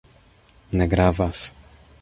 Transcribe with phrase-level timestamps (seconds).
[0.81, 1.45] Ne gravas!